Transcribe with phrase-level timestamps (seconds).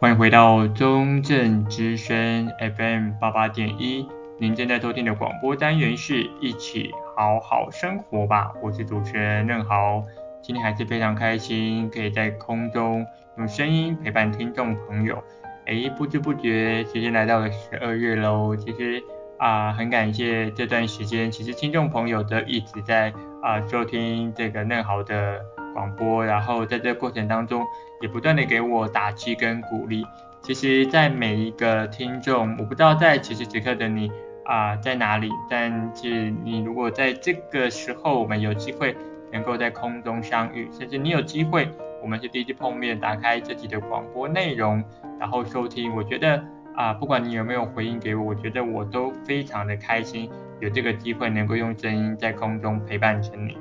[0.00, 4.06] 欢迎回到中正之声 FM 八八点一，
[4.38, 10.04] 您正在收听的广播单元是一起好好生活吧，我是主持人任豪，
[10.40, 13.04] 今天还是非常开心，可以在空中
[13.38, 15.20] 用声音陪伴听众朋友。
[15.66, 19.02] 哎，不知不觉时间来到了十二月喽，其实
[19.36, 23.12] 啊、很感谢这段时间，其实听众朋友都一直在
[23.42, 25.40] 啊、收听这个任豪的
[25.78, 27.64] 广播，然后在这过程当中。
[28.00, 30.06] 也不断的给我打气跟鼓励。
[30.40, 34.08] 其实，在每一个听众，我不知道在此时此刻的你
[34.44, 38.96] 啊、在哪里，但是你如果在这个时候，我们有机会
[39.32, 41.68] 能够在空中相遇，甚至你有机会，
[42.00, 44.80] 我们是第一次碰面，打开自己的广播内容，
[45.18, 46.40] 然后收听，我觉得
[46.76, 53.58] 啊、不管你有没有回应给我，我觉得我都非常的开心，有这个机会能够用声音在空中陪伴着你。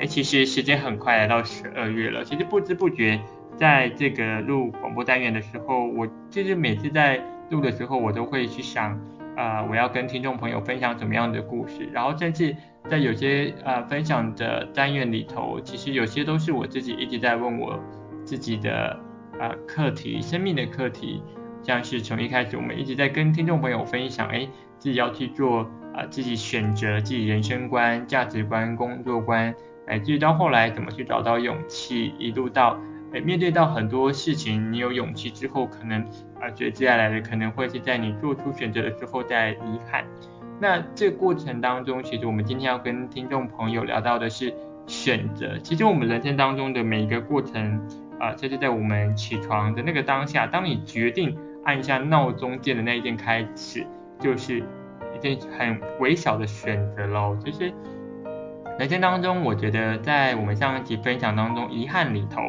[0.00, 3.20] 哎，其实时间很快来到十二月了，其实不知不觉。
[3.56, 8.98] 在这个录广播单元的时候，我就是每次在录的时候，我都会去想，
[9.36, 12.56] 啊、我要跟听众朋友分享怎么样的故事，然后甚至
[12.88, 17.78] 在有些呃分享的单元里头，其实有些都是我自己一直在问我
[18.24, 18.98] 自己的
[19.38, 21.22] 呃课题，生命的课题，
[21.62, 29.52] 像是从一开始我们一直在跟听众朋友分享，哎，自己要去做啊、自己选择自己人生观、价值观、工作观，
[29.86, 32.78] 乃至于到后来怎么去找到勇气，一路到。
[33.12, 36.00] 诶，面对到很多事情，你有勇气之后，可能
[36.40, 40.04] 啊，觉得接下来的可能会是在你做出选择的时候带来遗憾。
[40.60, 44.54] 那这个过程当中，其实我们今天要跟听众朋友聊到的是
[44.86, 45.58] 选择。
[45.58, 47.80] 其实我们人生当中的每一个过程
[48.20, 53.84] 啊，就是在我们起床的那个当下，当你决定按下闹钟键的那一件开始，
[54.20, 57.36] 就是一件很微小的选择喽。
[57.44, 57.72] 就是
[58.78, 62.40] 人生当中，我觉得在我们上一集分享当中，遗憾里头。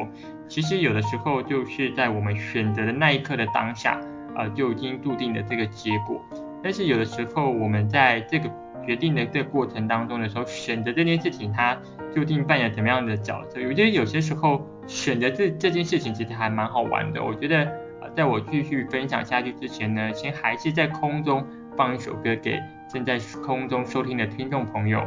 [0.48, 3.98] 其实有的时候就是在我们选择的那一刻的当下，
[4.36, 6.22] 呃，就已经注定了这个结果。
[6.62, 8.50] 但是有的时候我们在这个
[8.86, 11.76] 决定的这过程当中的时候，选择这件事情它
[12.14, 13.60] 究竟扮演怎么样的角色？
[13.66, 17.22] 我觉得有些时候选择这这件事情其实还蛮好玩的。
[17.22, 17.64] 我觉得，
[18.02, 21.46] 呃，在我继续分享下去之前呢，先还是在空中
[21.76, 22.58] 放一首歌给
[22.90, 25.02] 正在空中收听的听众朋友。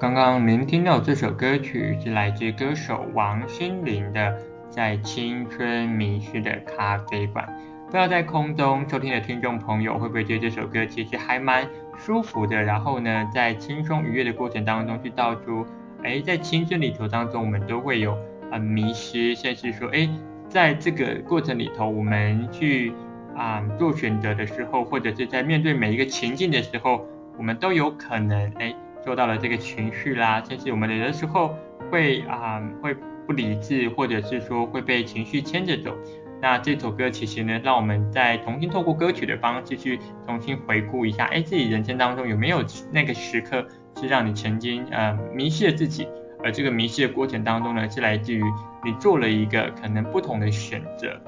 [0.00, 4.20] 刚刚您听到这首歌曲是来自歌手王心凌的
[4.70, 7.44] 《在青春迷失的咖啡馆》。
[7.86, 11.68] 不知道在空中收听的听众朋友会不会觉得这首歌其实还蛮
[11.98, 12.62] 舒服的？
[12.62, 15.66] 然后呢，在轻松愉悦的过程当中去道出，
[16.04, 18.16] 哎，在青春里头当中，我们都会有
[18.52, 20.08] 啊迷失，甚至说，哎，
[20.48, 22.92] 在这个过程里头，我们去
[23.36, 27.04] 啊做选择的时候，或者是在面对每一个情境的时候，
[27.36, 28.72] 我们都有可能，哎。
[29.08, 31.56] 受到了这个情绪啦，甚至我们有的时候
[31.90, 32.94] 会啊、会
[33.26, 35.96] 不理智，或者是说会被情绪牵着走。
[36.42, 42.62] 那这首歌其实呢，让我们再重新透过歌曲的方式去重新回顾一下，哎，自己人生当中有没有
[42.92, 43.66] 那个时刻
[43.98, 46.06] 是让你曾经呃迷失了自己，
[46.44, 48.42] 而这个迷失的过程当中呢，是来自于
[48.84, 51.18] 你做了一个可能不同的选择。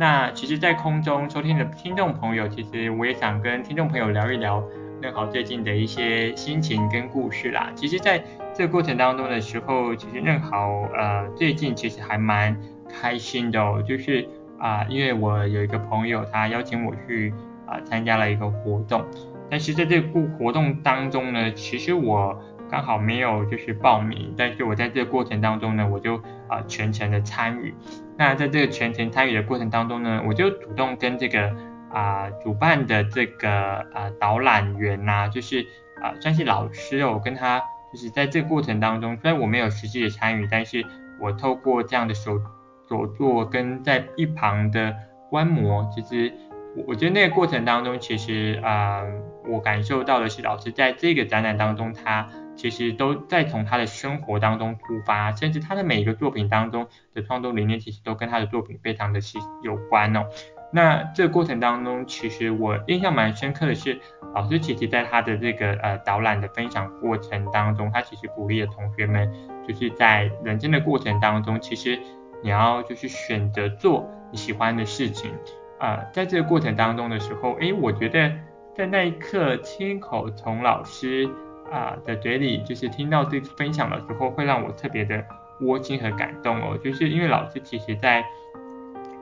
[0.00, 4.60] 那其实，在空中收听的听众朋友，其实我也想跟听众朋友聊一聊。
[5.00, 8.22] 任好最近的一些心情跟故事啦，其实在
[8.54, 12.54] 这个过程当中的时候，其实任好呃最近其实还蛮
[12.88, 17.32] 开心的哦，就是啊、因为我有一个朋友他邀请我去
[17.66, 19.02] 啊、参加了一个活动，
[19.50, 22.38] 但是在这个活动当中呢，其实我
[22.68, 26.16] 刚好没有就是报名，但是我在这个过程当中呢，我就
[26.48, 27.72] 啊、全程的参与。
[28.18, 31.50] 那在这个全程参与的过程当中呢，我就主动跟这个。
[31.90, 33.50] 啊、主办的这个
[33.92, 35.66] 啊、导览员呐、就是
[36.00, 37.60] 啊、算是老师哦，我跟他
[37.92, 40.84] 就是在这个过程当中，虽然我没有实际的参与，但是
[41.20, 42.40] 我透过这样的手
[42.88, 44.96] 手作跟在一旁的
[45.28, 46.32] 观摩，其实
[46.76, 49.02] 我我觉得那个过程当中，其实啊、
[49.46, 60.26] 我感受到的是老师在这个展览当中，他其实都在从他的生活当中出发，甚至他的每一个作品当中的创作理念，其实都跟他的作品非常的是有关哦。
[60.72, 64.00] 那这个过程当中，其实我印象蛮深刻的是，
[64.34, 69.28] 老师其实在他的这个呃导览的分享过程当中，他其实鼓励了同学们，
[69.66, 71.98] 就是在人生的过程当中，其实
[72.40, 75.32] 你要就是选择做你喜欢的事情
[75.80, 78.30] 啊、在这个过程当中的时候，诶，我觉得
[78.76, 81.28] 在那一刻亲口从老师
[81.72, 85.24] 啊、的嘴里，就是听到这分享的时候，会让我特别的
[85.62, 88.24] 窝心和感动哦，就是因为老师其实在。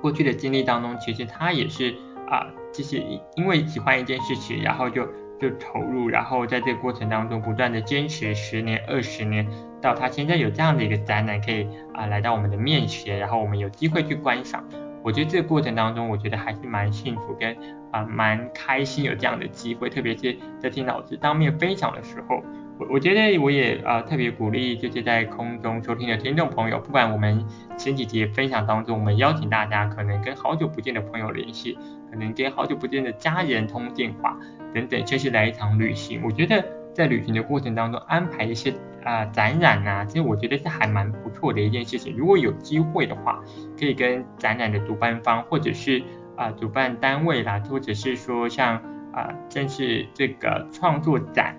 [0.00, 1.95] 过去的经历当中，其实他也是
[2.28, 3.02] 啊，就是
[3.37, 5.07] 因为喜欢一件事情，然后就
[5.40, 9.47] 就投入，然后在这个过程当中不断的坚持十年、二十年，
[9.81, 14.64] 到他现在有这样的一个展览可以啊来到我们的面前，然后我们有机会去观赏。
[15.02, 17.57] 我觉得这个过程当中，我觉得还是蛮幸福跟
[17.93, 22.43] 啊蛮开心有这样的机会，特别是在听老师当面分享的时候。
[22.78, 27.44] 我我觉得我也呃特别鼓励，就是在空中收听的听众朋友，不管我们
[27.76, 31.76] 前几集分享当中，我们邀请大家可能跟好久不见的朋友联系，
[32.08, 34.38] 可能跟好久不见的家人通电话
[34.73, 36.23] 等等，就是来一场旅行。
[36.25, 38.73] 我觉得在旅行的过程当中安排一些
[39.04, 42.16] 啊、展览啊，其实我觉得是还蛮不错的一件事情。
[42.16, 43.42] 如果有机会的话，
[43.76, 45.99] 可以跟展览的主办方或者是
[46.37, 48.80] 啊、呃、主办单位啦，或者是说像
[49.12, 51.56] 啊、正是这个创作展。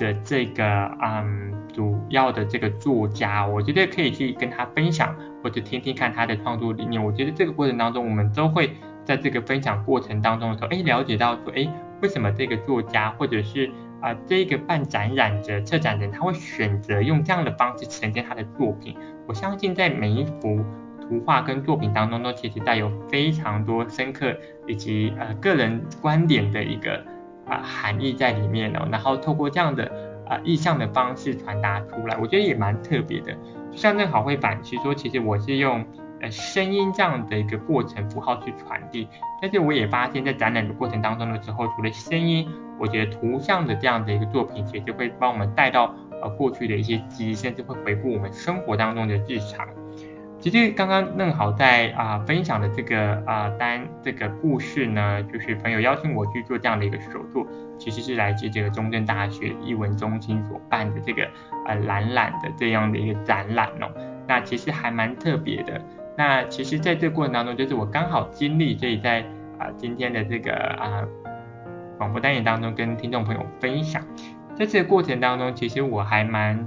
[0.00, 0.64] 的这个
[1.02, 5.14] 嗯主要的这个作家，我觉得可以去跟他分享，
[5.44, 7.04] 或者听听看他的创作理念。
[7.04, 8.72] 我觉得这个过程当中，我们都会
[9.04, 11.68] 在这个分享过程当中的时候，哎，了解到说，哎，
[12.02, 18.96] 为什么这个作家或者是啊、这个办展览的策展人，他会选择用这样的方式呈现他的作品。
[19.28, 20.64] 我相信在每一幅
[21.02, 24.34] 图画跟作品当中，都其实带有非常多深刻
[24.66, 27.04] 以及呃个人观点的一个。
[27.50, 29.90] 啊，含义在里面哦，然后透过这样的
[30.26, 33.32] 啊意象的方式传达出来，我觉得也蛮特别的。
[33.72, 35.84] 就像正好会反其说，其实我是用
[36.20, 39.08] 呃声音这样的一个过程符号去传递，
[39.42, 49.66] 但是我也发现，在展览的过程当中的时候，除了声音，我觉得图像的这样的一个作品，其实会帮我们带到呃过去的一些记忆，甚至会回顾我们生活当中的日常。
[50.40, 57.46] 其实刚刚正好在啊、分享的这个啊单、这个故事呢，就是朋友邀请我去做这样的一个手作，
[57.78, 61.28] 其实是来自这个中正大学艺文中心所办的这个
[61.66, 63.90] 呃蓝览的这样的一个展览哦。
[64.26, 65.78] 那其实还蛮特别的。
[66.16, 69.20] 那其实在这个过程当中，就是我刚好经历，所以在
[69.58, 71.04] 啊、今天的这个啊
[71.98, 74.02] 广、播单元当中跟听众朋友分享，
[74.56, 76.66] 在这个过程当中，其实我还蛮。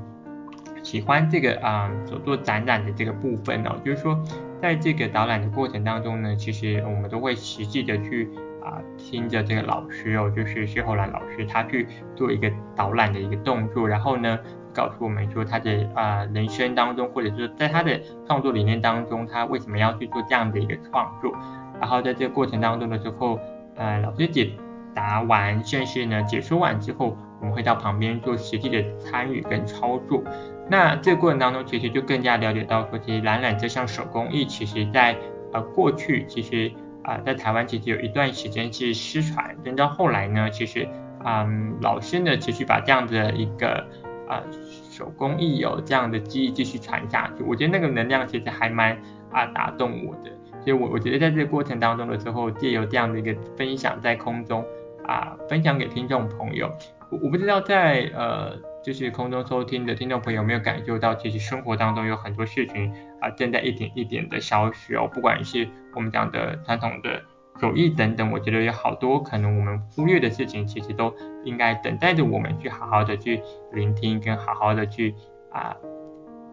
[0.84, 4.22] 喜欢这个啊、所做展览的这个部分哦，就是说，
[4.62, 8.30] 在这个导览的过程当中呢，其实我们都会实际的去
[8.62, 14.38] 啊、听着这个老师哦，就是谢厚兰老师，他去做一个导览的一个动作，然后呢，
[14.74, 21.34] 告诉我们说他的啊、人生当中，或者说在他的创作理念当中，他为什么要去做这样的一个创作，
[21.80, 23.40] 然后在这个过程当中的时候，
[23.76, 24.52] 呃，老师解
[24.94, 27.18] 答完，甚至呢解说完之后。
[27.42, 30.24] 我们会到旁边做实际的参与跟操作。
[30.70, 35.16] 那这个过程当中，其实就更加了解到说，其实染染这项手工艺，其实在
[35.52, 36.72] 呃过去，其实
[37.04, 40.88] 啊、在台湾其实有一段时间是失传，等到后来呢，其实
[41.26, 43.86] 嗯老师呢持续把这样的一个
[44.30, 44.42] 啊、
[44.90, 48.98] 手工艺有这样的技艺继续传下去，我觉得那个能量其实还蛮
[49.32, 50.32] 啊打动我的。
[50.62, 54.66] 所以我我觉得在这个过程当中的时候，借由这样的一个分享在空中
[55.06, 56.72] 啊分享给听众朋友，
[57.10, 58.58] 我我不知道在呃。
[58.84, 65.10] 就是空中收听的听众朋友，有没有感受到，其实生活当中有很多事情啊，正在一点一点的消失哦。
[65.12, 67.24] 不管是我们讲的传统的
[67.62, 75.16] 手艺等等，我觉得有好多可能我们忽略的事情，其实都应该等待着我们去好好的去聆听，跟好好的去
[75.50, 75.78] 啊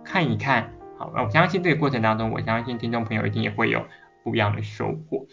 [0.05, 0.73] 看一看。
[0.97, 3.85] 好，那我相信这个过程当中，我相信听众朋友一定也会有
[4.23, 5.27] 不一样的收获。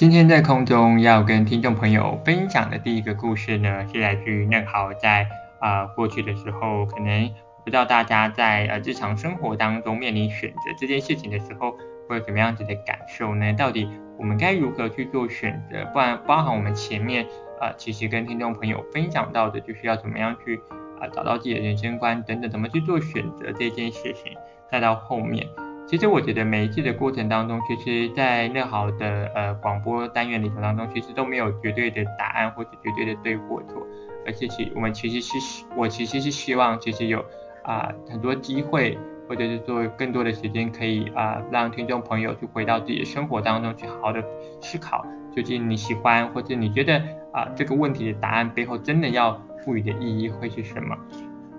[0.00, 5.28] 今天在空中要跟听众朋友分享的第一个故事呢，是来自于嫩豪在
[5.58, 7.28] 啊、过去的时候，可能
[7.62, 11.72] 不知道大家在呃日常生活当中面临选择这件事情的时候，
[12.08, 13.52] 会有什么样子的感受呢？
[13.52, 15.84] 到底我们该如何去做选择？
[15.92, 17.26] 不然包含我们前面
[17.60, 20.58] 啊、其实跟听众朋友分享到的，就是要怎么样去
[20.98, 24.32] 啊、找到自己的人生观等等，怎么去做选择这件事情，
[24.72, 25.46] 再到后面。
[25.90, 33.84] 其实我觉得每一次的过程当中，其实，在嫩豪的呃广播单元里头当中，其实都没有绝对的答案或者绝对的对或错，
[34.24, 37.24] 而且其我们其实是，我其实是希望其实有
[37.64, 38.96] 啊、很多机会，
[39.28, 44.22] 或者是说更多的时间，可以啊、让听众朋友去回到自己的生活当中去好好的
[44.60, 45.04] 思考，
[45.34, 50.96] 究竟你喜欢或者你觉得啊、这个问题的答案背后真的要赋予的意义会是什么？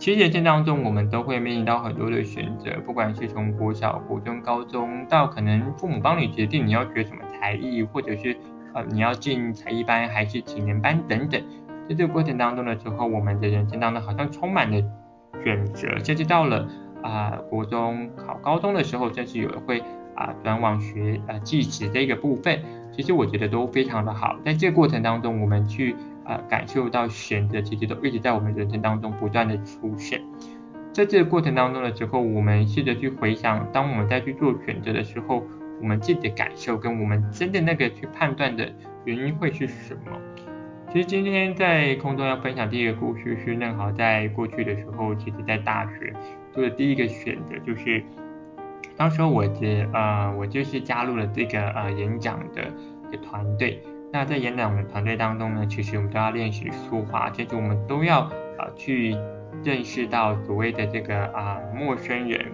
[0.01, 8.35] 其实人生当中，我们都会面临到很多的选择，不管是从国小、国中、高中，到可能父母帮你决定你要学什么才艺，或者是
[8.73, 11.39] 呃你要进才艺班还是体能班等等，
[11.87, 14.83] 在这个过程当中的时候，我们的人生当中好像充满了
[15.43, 16.67] 选择，甚至到了
[17.03, 19.83] 啊、国中考高中的时候，甚至有人会
[20.15, 22.59] 啊转往学啊技职这个部分，
[22.91, 25.95] 其实我觉得都非常的好，在这个过程当中，我们去。
[26.25, 30.21] 呃，感受到选择其实都一直在我们人生当中不断的出现，
[30.93, 35.43] 在这个过程当中的时候，我们试着去回想，当我们在去做选择的时候，
[35.81, 38.71] 我们自己的感受跟我们真的那个去判断的
[39.05, 40.19] 原因会是什么？
[40.93, 46.13] 其实今天在空中要分享第一个故事是任豪在过去的时候，其实在大学
[46.51, 48.03] 做的第一个选择就是，
[48.95, 52.61] 当时候我的呃我就是加入了这个呃演讲的
[53.09, 53.81] 一个团队。
[54.13, 59.15] 那在演讲的团队当中呢，其实我们都要练习说话，甚至我们都要啊、呃、去
[59.63, 62.45] 认识到所谓的这个啊、陌生人，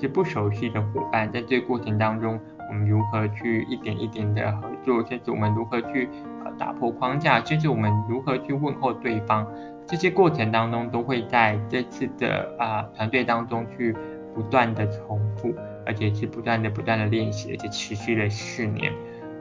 [0.00, 2.38] 是不熟悉的伙伴，在这个过程当中，
[2.68, 6.08] 我们如何去一点一点的合作，甚至我们如何去
[6.44, 9.44] 呃打破框架，甚至我们如何去问候对方，
[9.88, 13.92] 这些过程当中都会在这次的啊、团队当中去
[14.32, 15.52] 不断的重复，
[15.84, 18.92] 而且是不断的不断的练习，而且持续了四年。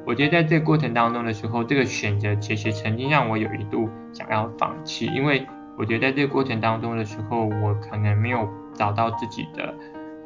[0.05, 5.45] 我觉得在这个过程当中的时候，这个选择其实曾经让我有一度想要放弃，因为
[5.77, 9.73] 我觉得在这个过程当中的时候，我可能没有找到自己的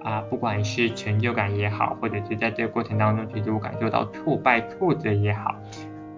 [0.01, 5.53] 啊，不管是成就感也好，或者是在这个过程当中，其实我感受到挫败、挫折也好，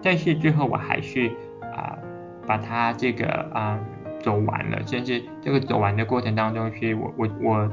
[0.00, 1.28] 但是最后我还是
[1.74, 1.98] 啊
[2.46, 3.78] 把它这个啊
[4.20, 7.70] 走完了，甚至这个走完的过程当中，是我我我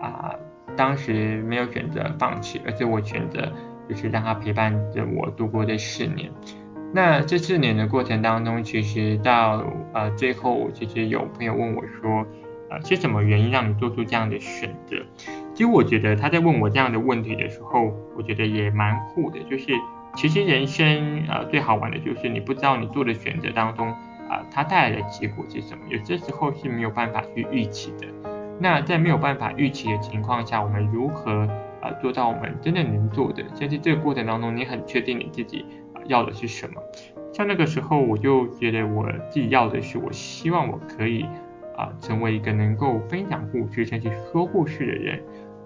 [0.00, 0.34] 啊
[0.76, 3.52] 当时没有选择放弃，而是我选择。
[3.92, 6.30] 就是让他陪伴着我度过这四年。
[6.94, 12.26] 那这四年的过程当中，其实到呃最后，其实有朋友问我说，
[12.70, 14.96] 呃是什么原因让你做出这样的选择？
[15.54, 19.38] 其实我觉得他在问我这样的问题的时候，我觉得也蛮酷的。
[19.50, 19.72] 就是
[20.16, 23.88] 其实人生呃最好玩的就是你不知道你做的选择当中
[24.28, 25.84] 啊、呃，它带来的结果是什么？
[25.88, 28.06] 有些时候是没有办法去预期的。
[28.60, 31.48] 那在没有办法预期的情况下，我们如何？
[31.82, 36.80] 啊，做到我们真正能做的，甚至这个过程当中，你很确定你自己啊要的是什么。
[37.32, 41.24] 像那个时候，我就觉得我自己要的是，我希望我可以
[41.76, 45.22] 啊成为一个能够分享故事，甚至说故事的人。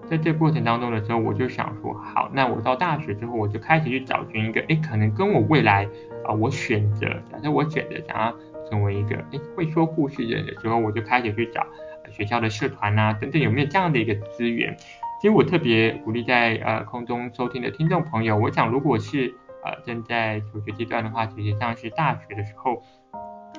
[0.09, 5.85] 在这过程当中的时候，我就想说，好，那我到大学之后，我就开始去找寻一个，诶，可能跟我未来
[6.25, 8.33] 啊，我选择，假设我选择想要
[8.69, 11.67] 成为一个诶会说故事的人的时候，我就开始去找
[12.09, 14.77] 学校的社团啊等等，有没有这样的一个资源。
[15.19, 19.33] 其实我特别鼓励在呃空中收听的听众朋友，我想如果是
[19.65, 22.83] 呃正在求学阶段的话，其实像是大学的时候，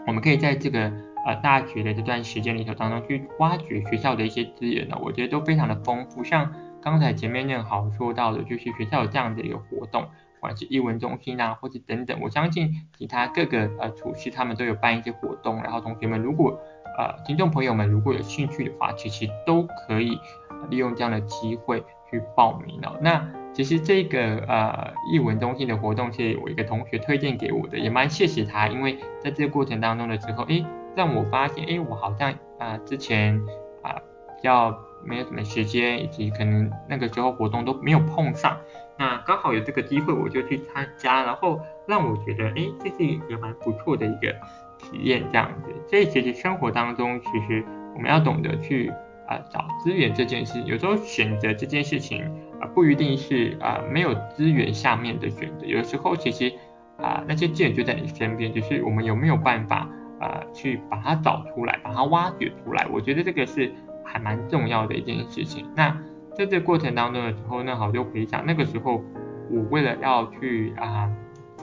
[0.06, 0.92] 我们可以在这个
[1.26, 6.22] 呃大学的这段时间里头当中去挖掘学校的一些资源呢，我觉得都非常的丰富。
[6.22, 16.56] 像刚才前面那个好说到的，就是学校有这样的一个活动，不管是艺文中心啊，或者等等，我相信其他各个呃厨师他们都有办一些活动，然后同学们如果
[16.98, 20.20] 呃听众朋友们如果有兴趣的话，其实都可以
[20.68, 22.98] 利用这样的机会去报名哦。
[23.00, 30.64] 那其实这个呃译文中心的活动是我一个同学推荐给我的，也蛮谢谢他，因为在这个过程当中的时候，诶，
[30.94, 33.40] 让我发现，诶，我好像啊、之前
[33.82, 34.02] 啊、呃、
[34.36, 38.56] 比较没有什么时间，以及可能那个时候活动都没有碰上。
[38.98, 44.34] 那刚好有这个机会，我就去参加，然后让我觉得，哎，这是一个蛮不错的一个
[44.78, 45.70] 体验，这样子。
[45.90, 48.90] 所以其实生活当中，其实我们要懂得去
[49.26, 52.22] 啊、找资源这件事，有时候选择这件事情
[52.60, 56.52] 啊、不一定是啊、没有资源下面的选择，有时候其实
[56.96, 59.88] 啊、那些资源就在你身边，就是我们有没有办法
[60.20, 63.72] 啊、去把它找出来，把它挖掘出来，我觉得这个是
[64.04, 65.66] 还蛮重要的一件事情。
[65.74, 65.96] 那。
[66.36, 69.02] 在这过程当中的时候，那好就回想那个时候，
[69.50, 71.10] 我为了要去啊，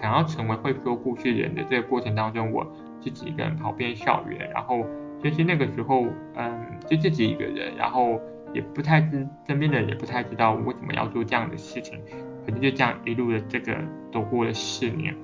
[0.02, 2.70] 想要成为会说故事人的这个过程当中，我
[3.06, 4.84] 自己一个人跑遍校园，然后
[5.22, 8.20] 就是那个时候，嗯，就自己一个人，然后
[8.52, 12.02] 也不太知身边的人也不太知道我为什么要做这样的事情，
[12.44, 13.78] 可能就这样一路的这个
[14.12, 15.16] 走过了四年，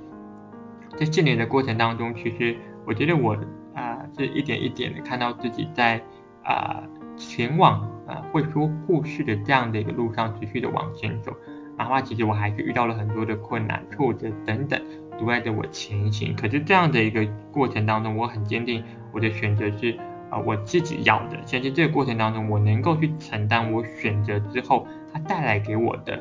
[0.96, 3.36] 在四年的过程当中，其实我觉得我
[3.74, 6.00] 啊是一点一点的看到自己在
[6.44, 6.84] 啊。
[7.18, 11.32] 前往啊会说故事的这样的一个路上持续的往前走，
[11.78, 14.82] 哪怕其实我还是遇到了很多的困难、挫折等等，
[15.22, 16.36] 阻碍着我前行。
[16.36, 19.96] 可是这样的一个过程当中，我很坚定我的选择是
[20.32, 21.38] 啊我自己要的。
[21.46, 26.16] 相信这个过程当中，我能够去承担我选择之后它带来给我的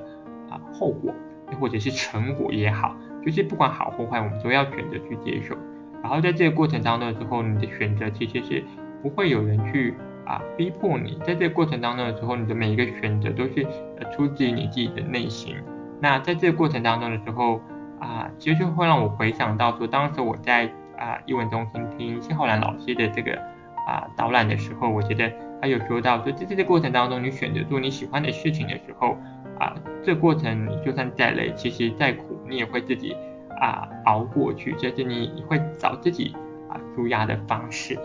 [0.51, 1.15] 啊后果，
[1.59, 5.57] 或者是成果也好，就是不管好或坏，我们都要选择去接受。
[6.03, 8.63] 然后在这个过程当中的时候，你的选择其实是
[9.03, 9.95] 不会有人去。
[10.27, 13.67] 啊，逼迫你在这个过程当中的时候，你的每一个选择都是
[14.13, 15.57] 出自于你自己的内心。
[15.99, 17.61] 那在这个过程当中的时候，
[18.01, 20.65] 啊，其实就会让我回想到说，当时我在
[20.99, 23.39] 啊艺文中心听谢浩然老师的这个
[23.87, 29.17] 啊导览的时候，我觉得他有说到说，在这个过程当中，你选择做你喜欢的事情的时候，
[29.59, 33.15] 啊，这过程你就算再累，其实再苦，你也会自己
[33.61, 36.35] 啊熬过去，就是你会找自己
[36.71, 37.99] 啊舒压的方式。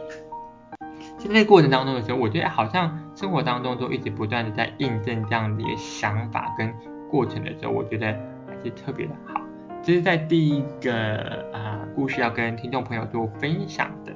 [1.17, 6.73] 在那过程当中的时候，我觉得好像生活当中都一直不断的在印证这样的一个想法跟
[7.09, 8.07] 过程的时候，我觉得
[8.47, 9.41] 还是特别的好。
[9.85, 14.11] 这是在第一个啊、故事要跟听众朋友做分享的。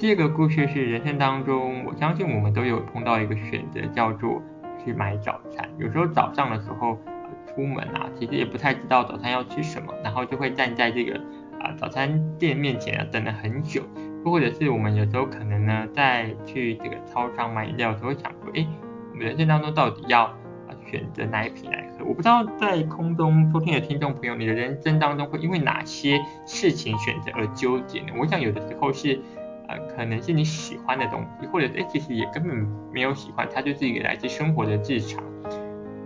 [0.00, 4.42] 第二个故事是人生当中，我相信我们都有碰到一个选择，叫做
[4.84, 5.64] 去买早餐。
[5.78, 6.98] 有时候早上的时候、
[7.46, 11.16] 出门啊，其实也不太知道早餐要吃什么，然后就会站在这个
[11.60, 13.82] 啊、早餐店面前啊等了很久。
[14.24, 18.66] 又或者是我们有时候可能呢，在去这个超商买饮料的时候，想说，哎，
[19.12, 21.85] 我们人生当中到底要啊选择哪一瓶来？
[22.06, 28.12] 我不知道在空中收听的听众朋友，你的人生当中会因为哪些事情选择而纠结呢？
[28.18, 29.20] 我想有的时候是，
[29.68, 32.56] 呃，可能是你喜欢的东西，或者哎，其实也根本
[32.92, 35.22] 没有喜欢，它就是一个来自生活的日常。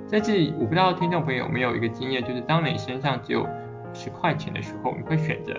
[0.07, 3.47] 在这里，我不知道听众朋友有没有一个经验，就是当你身上只有
[3.93, 5.55] 十块钱的时候，你会选择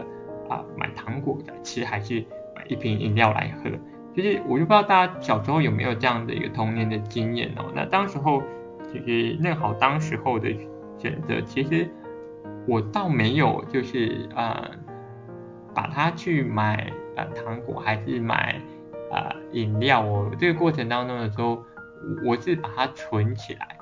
[0.49, 2.25] 啊买糖果的吃，还是
[2.55, 2.61] 买？
[2.67, 3.69] 一瓶饮料来喝，
[4.15, 7.65] 就是我就不知道大家小时候有没有这样的一个童年的经验哦。
[7.75, 8.41] 那当时候
[8.91, 10.49] 其实那好，当时候的
[10.97, 11.89] 选择，其实
[12.67, 14.71] 我倒没有就是呃
[15.73, 18.61] 把它去买呃糖果还是买
[19.11, 20.31] 呃饮料哦。
[20.37, 21.63] 这个过程当中的时候，
[22.25, 23.77] 我是把它存起来，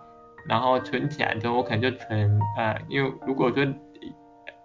[0.47, 3.65] 然后存起来之后，我可能就存呃，因为如果说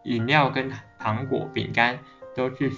[0.05, 1.99] 饮料跟糖果、饼干
[2.35, 2.71] 都是。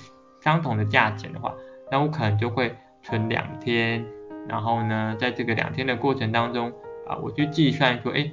[0.43, 1.53] 相同的价钱的话，
[1.91, 4.07] 那我可能就会存两天，
[4.47, 6.73] 然后呢，在这个两天的过程当中
[7.07, 8.31] 啊，我就计算说，哎，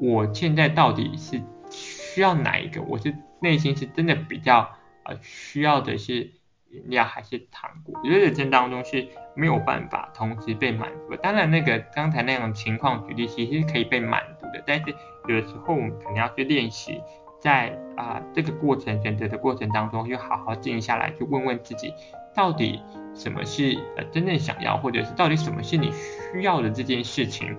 [0.00, 2.82] 我现在到底是需要哪一个？
[2.82, 4.70] 我是内心是真的比较
[5.04, 6.32] 呃需要的是
[6.70, 8.00] 饮料还是糖果？
[8.02, 11.16] 我觉得人生当中是没有办法同时被满足。
[11.16, 14.94] 当然，那个刚才那种情况举例其实是可以被满足的，但是
[15.28, 17.00] 有的时候我们可能要去练习。
[17.38, 21.92] 在啊、这个过程选择的过程当中，就好好静下来，去问问自己，
[22.34, 22.80] 到底
[23.14, 27.56] 什么是呃真正想要，或者是到底什么是你需要的这件事情。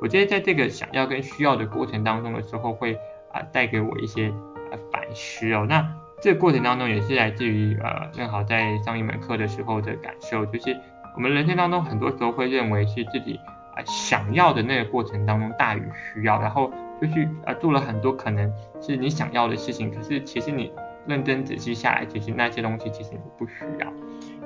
[0.00, 2.94] 我觉得在这个想要跟需要的过程当中的时候，会
[3.32, 4.32] 啊、带给我一些
[4.70, 5.66] 呃反思哦。
[5.68, 5.86] 那
[6.20, 10.76] 这个过程当中也是来自于呃正好在上一门课的时候的感受，就是
[11.14, 13.38] 我们人生当中很多时候会认为是自己
[13.74, 16.72] 啊、想要的那个过程当中大于需要，然后。
[17.00, 20.72] 就去呃做了很多可能是你想要的事情，可是其实你
[21.08, 23.92] 认真仔细下来，其实那些东西其实你不需要。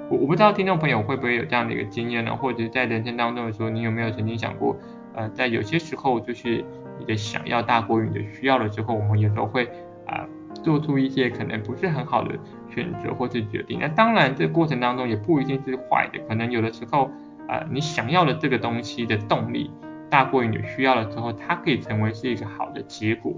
[0.08, 2.34] 我我不知道听众朋友会不会有这样的一个经验呢？
[2.34, 4.74] 或者在人生当中的时候，你有没有曾经想过，
[5.18, 6.64] 呃，在有些时候就是
[6.96, 9.68] 你的想要大过于你的需要了之后，我们有时候会
[10.06, 10.24] 啊、
[10.62, 12.38] 做出一些可能不是很好的
[12.70, 13.80] 选择或是决定。
[13.80, 17.10] 那当然，这过程当中也不一定是坏的，可能有的时候
[17.48, 19.72] 啊、你想要的这个东西的动力
[20.08, 23.34] 大过于你需要了之后，它可以成为是一个好的结果。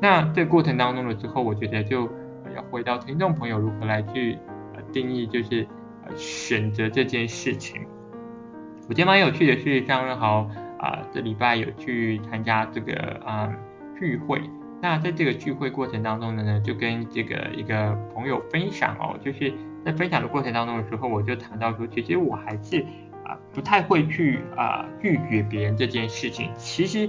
[0.00, 2.10] 那这过程当中了之后，我觉得就
[2.54, 4.36] 要回到听众朋友如何来去
[4.74, 5.66] 呃定义，就是
[6.04, 7.86] 呃选择这件事情。
[8.88, 10.50] 我觉得蛮有趣的是，像任豪
[10.82, 13.48] 啊，这礼拜有去参加这个啊、
[13.96, 14.42] 聚会。
[14.82, 22.84] 那在这个聚会过程当中呢，就跟这个一个朋友分享哦，就是在分享的过程当中的时候，我就谈到说，其实我还是
[23.24, 26.50] 啊不太会去啊拒绝别人这件事情。
[26.56, 27.08] 其实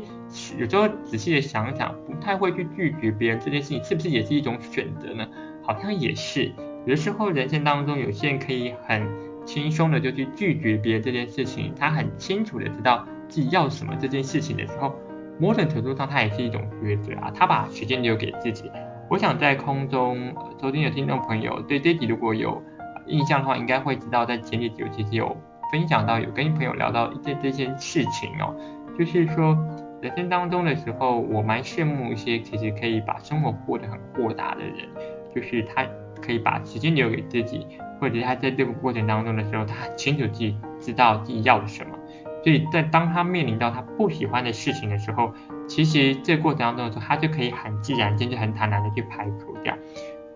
[0.60, 5.28] 有时候仔细的想想，不太会去拒绝别人这件事情，是不是也是一种选择呢？
[5.64, 6.52] 好像也是。
[6.86, 9.08] 有的时候人生当中，有些人可以很
[9.48, 14.94] 轻松的就去拒绝别人这件事情，他很清楚的知道自己要什么这件事情的时候。
[15.40, 17.32] 某种程度上，它也是一种抉择啊。
[17.34, 18.72] 他把时间留给自己。
[19.10, 22.62] 我想在空中收听的听众朋友，对这集如果有
[23.08, 25.36] 印象的话，应该会知道，在前几集我其实有
[25.72, 28.56] 分享到，有跟朋友聊到这这些事情哦。
[28.98, 29.58] 就是说，
[30.02, 34.88] 人生当中的时候，我蛮羡慕一些其实可以把生活过得很豁达的人，
[35.34, 35.84] 就是他
[36.22, 37.66] 可以把时间留给自己，
[38.00, 41.98] 或者他在这个过程当中的时候，他很清楚自己知道自己要什么。
[42.44, 45.34] 所以在当他面临到他不喜欢的事情的时候，
[45.66, 49.74] 其实这过程当中的时候，他就可以很自然，甚至很坦然的去排除掉。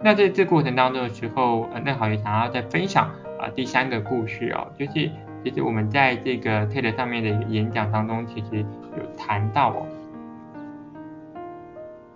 [0.02, 5.12] 那在这过程当中的时候，呃，那好也想要再分享啊、第三个故事哦，就是
[5.44, 9.86] 其实我们在这个 TED 上面的演讲当中，其实有谈到哦，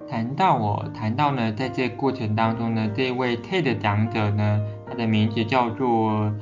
[0.09, 6.33] 谈到哦，谈到呢，在这过程当中呢，这位 TED 讲者呢，他的名字叫做。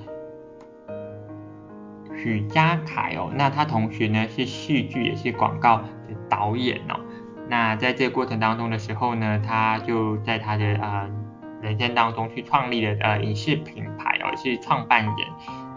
[2.21, 5.85] 许家凯哦，那他同时呢是戏剧也是广告的
[6.29, 6.99] 导演哦。
[7.47, 11.09] 那在这个过程当中的时候呢，他就在他的呃
[11.61, 15.15] 人生当中去创立了呃影视品牌哦，是创办人。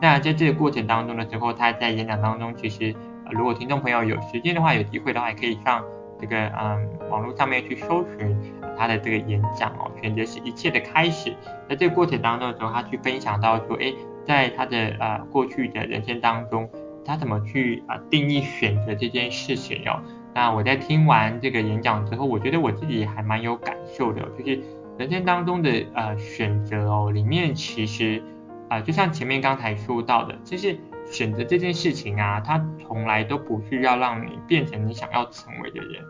[0.00, 2.94] 那在这个过程当中的时候，他在演讲当中其实，
[3.30, 5.82] 如果听众朋友有时间的话，有机会的话，也可以上
[6.20, 8.36] 这个嗯、呃、网络上面去搜寻
[8.76, 11.32] 他的这个演讲哦，选择是一切的开始。
[11.68, 13.94] 在这个过程当中的时候，他去分享到说，哎。
[14.24, 16.68] 在他的呃过去的人生当中，
[17.04, 20.00] 他怎么去啊、定义选择这件事情哦？
[20.34, 24.60] 那我在听完这个演讲之后，我觉得我自己还蛮有感受的，就是
[24.96, 28.22] 人生当中的呃选择哦，里面其实
[28.68, 36.02] 啊、就像前面刚才说到的，就是选择这件事情啊，它从来都不是要让你变成你想要成为的人，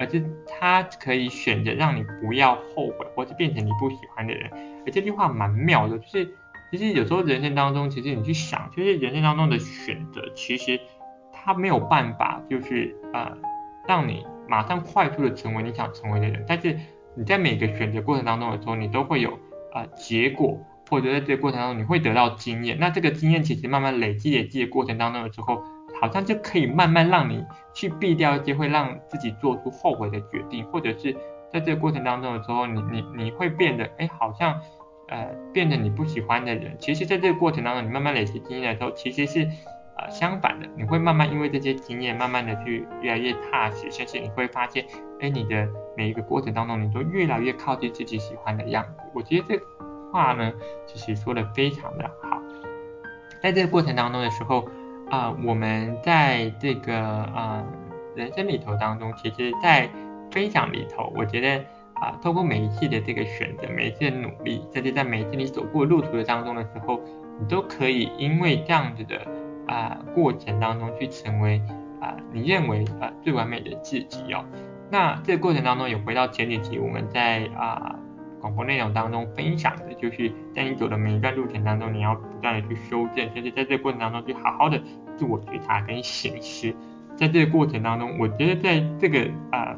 [0.00, 4.50] 而是它可以选择让你不要后悔，或者变成你不喜欢的人。
[4.84, 6.34] 而这句话蛮妙的，就是。
[6.70, 10.78] 其实有时候人生当中，其实你去想，就是人生当中的选择，其实
[11.32, 13.32] 它没有办法，就是呃，
[13.86, 16.44] 让你马上快速的成为你想成为的人。
[16.46, 16.78] 但是
[17.16, 19.38] 你在每个选择过程当中的时候，你都会有
[19.72, 20.58] 呃结果，
[20.90, 22.78] 或者在这个过程当中你会得到经验。
[22.78, 25.62] 那这个经验其实慢慢累积累积的过程当中的时候，
[25.98, 27.42] 好像就可以慢慢让你
[27.74, 31.16] 去避掉一些会让自己做出后悔的决定，或者是
[31.50, 34.60] 在这个过程当中的时候，你你你会变得哎好像。
[35.08, 39.48] 呃，变成你不喜欢的人，其实在这个过程当中，你慢慢累积经验的时候，其实是
[39.96, 44.84] 呃相反的，你会慢慢因为这些经验，慢慢的去越来越踏实，甚至你会发现，
[45.20, 45.66] 哎，你的
[45.96, 49.00] 每一个过程当中，你都越来越靠近自己喜欢的样子。
[49.14, 49.60] 我觉得这
[50.12, 50.52] 话呢，
[50.86, 52.42] 其实说的非常的好。
[53.42, 54.68] 在这个过程当中的时候，
[55.08, 57.66] 啊、我们在这个啊、呃、
[58.14, 59.88] 人生里头当中，其实在
[60.30, 61.64] 分享里头，我觉得。
[62.00, 67.00] 啊，透过每一次的这个选择，每一次的努力，甚至在每一次你走过路途的当中的时候，
[67.40, 69.26] 你都可以因为这样子的
[69.66, 71.60] 啊过程当中去成为
[72.00, 74.44] 啊你认为啊最完美的自己哦。
[74.92, 77.96] 那这个过程当中也回到前几集我们在啊
[78.40, 84.80] 广播内容当中分享的，就是在你走的每一段路程当中，你要不断的去修正，甚至在这个过程当中去好好的
[85.16, 86.72] 自我觉察跟省思。
[87.16, 89.76] 在这个过程当中，我觉得在这个啊。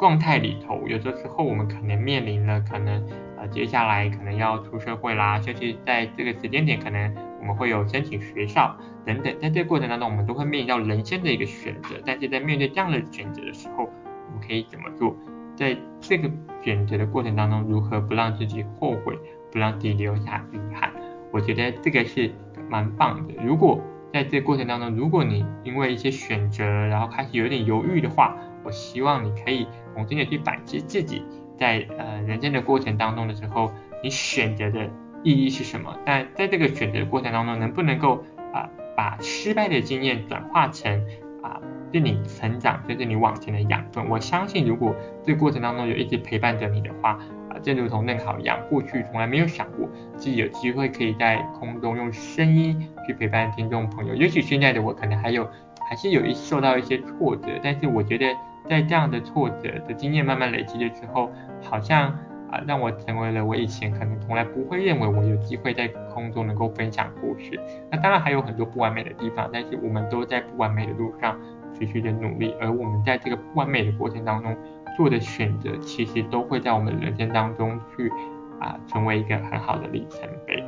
[0.00, 3.06] 状态里头，有的时候我们可能面临了，可能
[3.38, 11.96] 呃接下来可能要出社会啦，甚至在这个时间点，可能我们会有申请学校等等，在这个过程当中，我们都会面临到人生的一个选择。
[12.04, 15.14] 但是在面对这样的选择的时候，我们可以怎么做？
[15.54, 16.30] 在这个
[16.62, 19.18] 选择的过程当中，如何不让自己后悔，
[19.52, 20.90] 不让自己留下遗憾？
[21.30, 22.30] 我觉得这个是
[22.68, 23.34] 蛮棒的。
[23.44, 23.78] 如果
[24.12, 28.34] 在这过程当中，如果你因为一些选择，然后开始有点犹豫的话，
[28.64, 31.22] 我希望你可以重新的去反思自己
[31.56, 33.72] 在呃人生的过程当中的时候，
[34.02, 34.88] 你选择的
[35.22, 35.96] 意义是什么？
[36.04, 41.00] 但在这个选择过程当中，能不能够啊、把失败的经验转化成
[41.42, 44.08] 啊、呃、是你成长，这是你往前的养分。
[44.08, 47.18] 我相信，如果这过程当中有一直陪伴着你的话，
[47.50, 54.14] 啊，正如同嫩好一样，过去从来没有想过自己有机会可以在空中用声音去陪伴听众朋友。
[54.14, 55.48] 也许现在的我可能还有，
[55.88, 58.34] 还是有一受到一些挫折，但是我觉得
[58.70, 61.30] 在这样的挫折的经验慢慢累积的时候，
[61.60, 62.16] 好像。
[62.50, 67.56] 啊，让我成为了我以前可能从来不会认为我有机会在空中能够分享故事。
[67.88, 71.38] 那当然还有很多不完美的地方，但是我们都在不完美的路上
[71.72, 72.52] 持续的努力。
[72.60, 74.56] 而我们在这个不完美的过程当中
[74.96, 78.10] 做的选择，其实都会在我们人生当中去
[78.58, 80.60] 啊成为一个很好的里程碑。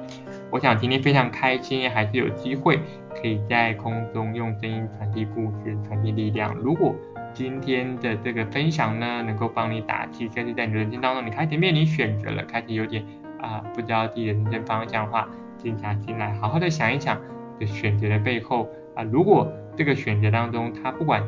[0.53, 2.79] 我想今天非常开心，还是有机会
[3.21, 6.55] 可以在空中用声音传递故事、传递力量。
[6.55, 6.95] 如果
[7.35, 13.05] 今天的这个分享呢，能够帮你打气，甚至在你人生当中，你开始面临选择了，开始有点
[13.41, 17.21] 啊、不知道自己的人生方向的话，静下心来，好好的想一想，
[17.59, 21.23] 这选择的背后啊、如果这个选择当中，它不管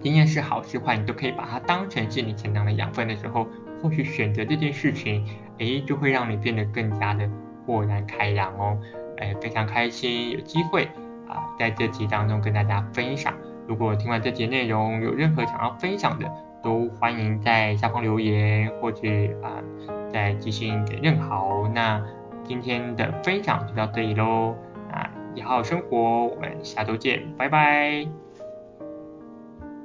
[0.00, 3.46] 经验是好是坏，你都可以把它当成是你成长的养分的时候，
[3.82, 5.26] 或许选择这件事情，
[5.58, 7.28] 诶，就会让你变得更加的
[7.66, 8.78] 豁然开朗哦，
[9.18, 10.88] 哎，非常开心有机会
[11.28, 13.34] 啊、在这集当中跟大家分享。
[13.68, 16.26] 如果听完这节内容有任何想要分享的，
[16.62, 19.06] 都欢迎在下方留言，或者
[19.42, 21.68] 啊、呃、再寄信给任豪。
[21.74, 22.02] 那
[22.42, 24.56] 今天的分享就到这里喽，
[24.90, 28.27] 啊，你好好生活，我们下周见，拜拜。